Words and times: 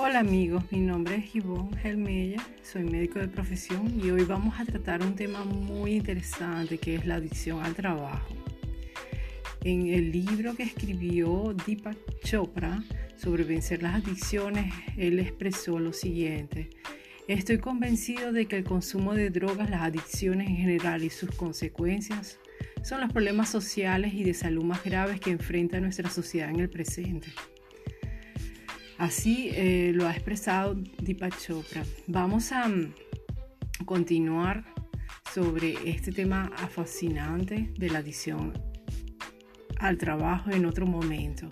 Hola 0.00 0.20
amigos, 0.20 0.62
mi 0.70 0.78
nombre 0.78 1.16
es 1.16 1.32
Yvonne 1.32 1.76
Helmella, 1.82 2.40
soy 2.62 2.84
médico 2.84 3.18
de 3.18 3.26
profesión 3.26 3.98
y 4.00 4.12
hoy 4.12 4.22
vamos 4.22 4.54
a 4.60 4.64
tratar 4.64 5.02
un 5.02 5.16
tema 5.16 5.42
muy 5.42 5.96
interesante 5.96 6.78
que 6.78 6.94
es 6.94 7.04
la 7.04 7.16
adicción 7.16 7.64
al 7.64 7.74
trabajo. 7.74 8.32
En 9.64 9.88
el 9.88 10.12
libro 10.12 10.54
que 10.54 10.62
escribió 10.62 11.52
Deepak 11.66 11.98
Chopra 12.22 12.84
sobre 13.16 13.42
vencer 13.42 13.82
las 13.82 13.96
adicciones, 13.96 14.72
él 14.96 15.18
expresó 15.18 15.80
lo 15.80 15.92
siguiente. 15.92 16.70
Estoy 17.26 17.58
convencido 17.58 18.30
de 18.32 18.46
que 18.46 18.58
el 18.58 18.64
consumo 18.64 19.14
de 19.14 19.30
drogas, 19.30 19.68
las 19.68 19.82
adicciones 19.82 20.48
en 20.48 20.58
general 20.58 21.02
y 21.02 21.10
sus 21.10 21.32
consecuencias 21.32 22.38
son 22.84 23.00
los 23.00 23.12
problemas 23.12 23.48
sociales 23.48 24.14
y 24.14 24.22
de 24.22 24.34
salud 24.34 24.62
más 24.62 24.84
graves 24.84 25.18
que 25.18 25.32
enfrenta 25.32 25.80
nuestra 25.80 26.08
sociedad 26.08 26.50
en 26.50 26.60
el 26.60 26.70
presente. 26.70 27.26
Así 28.98 29.50
eh, 29.52 29.92
lo 29.94 30.06
ha 30.08 30.12
expresado 30.12 30.74
Deepak 31.00 31.38
Chopra. 31.38 31.84
Vamos 32.08 32.50
a 32.50 32.68
mm, 32.68 32.92
continuar 33.84 34.64
sobre 35.32 35.76
este 35.88 36.10
tema 36.10 36.50
fascinante 36.68 37.72
de 37.78 37.90
la 37.90 38.00
adicción 38.00 38.52
al 39.78 39.98
trabajo 39.98 40.50
en 40.50 40.66
otro 40.66 40.84
momento. 40.84 41.48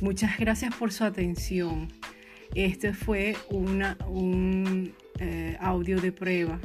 Muchas 0.00 0.38
gracias 0.38 0.74
por 0.76 0.92
su 0.92 1.02
atención. 1.02 1.88
Este 2.54 2.92
fue 2.94 3.36
un 3.50 4.92
eh, 5.18 5.56
audio 5.60 6.00
de 6.00 6.12
prueba 6.12 6.60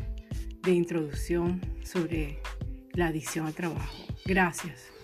de 0.61 0.71
introducción 0.71 1.59
sobre 1.83 2.39
la 2.93 3.07
adicción 3.07 3.47
al 3.47 3.53
trabajo. 3.53 4.05
Gracias. 4.25 4.98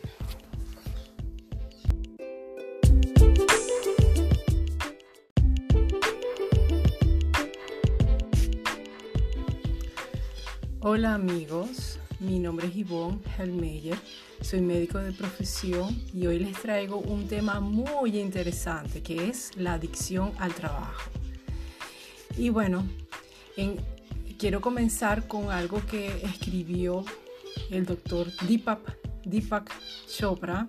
Hola 10.88 11.16
amigos, 11.16 11.98
mi 12.20 12.38
nombre 12.38 12.68
es 12.68 12.76
Yvonne 12.76 13.20
Helmeyer, 13.40 13.98
soy 14.42 14.62
médico 14.62 15.00
de 15.00 15.14
profesión 15.14 16.00
y 16.14 16.28
hoy 16.28 16.38
les 16.38 16.62
traigo 16.62 16.98
un 16.98 17.28
tema 17.28 17.60
muy 17.60 18.20
interesante 18.20 19.02
que 19.02 19.28
es 19.28 19.50
la 19.58 19.74
adicción 19.74 20.32
al 20.38 20.54
trabajo. 20.54 21.10
Y 22.38 22.50
bueno, 22.50 22.88
quiero 24.38 24.62
comenzar 24.62 25.28
con 25.28 25.50
algo 25.50 25.84
que 25.88 26.24
escribió 26.24 27.04
el 27.72 27.88
doctor 27.88 28.28
Deepak, 28.48 28.96
Deepak 29.26 29.72
Chopra, 30.08 30.68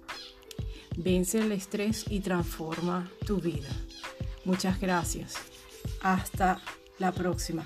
Vence 0.97 1.39
el 1.39 1.51
estrés 1.51 2.05
y 2.09 2.21
transforma 2.21 3.09
tu 3.25 3.37
vida. 3.37 3.69
Muchas 4.45 4.79
gracias. 4.79 5.35
Hasta 6.01 6.61
la 6.99 7.11
próxima. 7.11 7.63